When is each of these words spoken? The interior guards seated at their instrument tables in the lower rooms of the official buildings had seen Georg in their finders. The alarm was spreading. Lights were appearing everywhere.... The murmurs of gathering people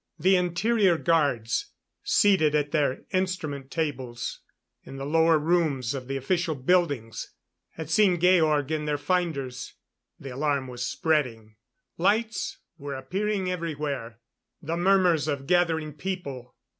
The 0.17 0.35
interior 0.35 0.97
guards 0.97 1.73
seated 2.01 2.55
at 2.55 2.71
their 2.71 3.03
instrument 3.11 3.69
tables 3.69 4.39
in 4.83 4.95
the 4.97 5.05
lower 5.05 5.37
rooms 5.37 5.93
of 5.93 6.07
the 6.07 6.17
official 6.17 6.55
buildings 6.55 7.35
had 7.73 7.87
seen 7.91 8.19
Georg 8.19 8.71
in 8.71 8.85
their 8.85 8.97
finders. 8.97 9.73
The 10.19 10.31
alarm 10.31 10.65
was 10.67 10.83
spreading. 10.83 11.55
Lights 11.99 12.57
were 12.79 12.95
appearing 12.95 13.51
everywhere.... 13.51 14.17
The 14.59 14.75
murmurs 14.75 15.27
of 15.27 15.45
gathering 15.45 15.93
people 15.93 16.55